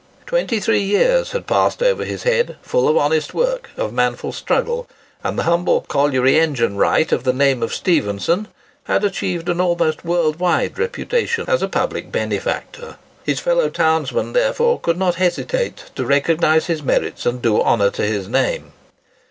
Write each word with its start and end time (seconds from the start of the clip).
Twenty 0.25 0.59
three 0.59 0.81
years 0.81 1.29
had 1.31 1.45
passed 1.45 1.83
over 1.83 2.03
his 2.05 2.23
head, 2.23 2.55
full 2.63 2.89
of 2.89 2.97
honest 2.97 3.35
work, 3.35 3.69
of 3.77 3.93
manful 3.93 4.31
struggle; 4.31 4.87
and 5.23 5.37
the 5.37 5.43
humble 5.43 5.81
"colliery 5.81 6.39
engine 6.39 6.75
wright 6.75 7.11
of 7.11 7.23
the 7.23 7.31
name 7.31 7.61
of 7.61 7.71
Stephenson" 7.71 8.47
had 8.85 9.03
achieved 9.03 9.47
an 9.47 9.61
almost 9.61 10.03
worldwide 10.03 10.79
reputation 10.79 11.45
as 11.47 11.61
a 11.61 11.67
public 11.67 12.11
benefactor. 12.11 12.95
His 13.25 13.39
fellow 13.39 13.69
townsmen, 13.69 14.33
therefore, 14.33 14.79
could 14.79 14.97
not 14.97 15.17
hesitate 15.21 15.91
to 15.93 16.03
recognise 16.03 16.65
his 16.65 16.81
merits 16.81 17.27
and 17.27 17.39
do 17.39 17.61
honour 17.61 17.91
to 17.91 18.03
his 18.03 18.27
name. 18.27 18.73